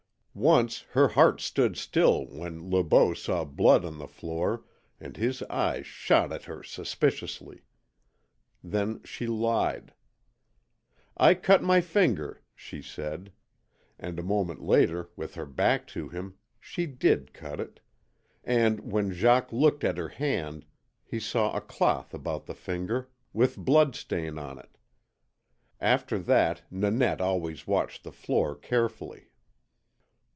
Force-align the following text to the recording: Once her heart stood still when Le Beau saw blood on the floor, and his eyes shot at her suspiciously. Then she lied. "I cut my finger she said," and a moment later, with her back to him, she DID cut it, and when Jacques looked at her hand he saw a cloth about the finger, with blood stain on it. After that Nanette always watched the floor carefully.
Once 0.33 0.83
her 0.91 1.09
heart 1.09 1.41
stood 1.41 1.75
still 1.75 2.25
when 2.27 2.69
Le 2.71 2.81
Beau 2.85 3.13
saw 3.13 3.43
blood 3.43 3.83
on 3.83 3.97
the 3.97 4.07
floor, 4.07 4.63
and 4.97 5.17
his 5.17 5.43
eyes 5.49 5.85
shot 5.85 6.31
at 6.31 6.45
her 6.45 6.63
suspiciously. 6.63 7.59
Then 8.63 9.01
she 9.03 9.27
lied. 9.27 9.93
"I 11.17 11.33
cut 11.33 11.61
my 11.61 11.81
finger 11.81 12.41
she 12.55 12.81
said," 12.81 13.33
and 13.99 14.17
a 14.17 14.23
moment 14.23 14.63
later, 14.63 15.09
with 15.17 15.35
her 15.35 15.45
back 15.45 15.85
to 15.87 16.07
him, 16.07 16.35
she 16.61 16.85
DID 16.85 17.33
cut 17.33 17.59
it, 17.59 17.81
and 18.41 18.89
when 18.89 19.11
Jacques 19.11 19.51
looked 19.51 19.83
at 19.83 19.97
her 19.97 20.09
hand 20.09 20.63
he 21.03 21.19
saw 21.19 21.51
a 21.53 21.59
cloth 21.61 22.13
about 22.13 22.45
the 22.45 22.55
finger, 22.55 23.09
with 23.33 23.57
blood 23.57 23.97
stain 23.97 24.39
on 24.39 24.57
it. 24.59 24.77
After 25.81 26.17
that 26.19 26.61
Nanette 26.71 27.19
always 27.19 27.67
watched 27.67 28.05
the 28.05 28.13
floor 28.13 28.55
carefully. 28.55 29.27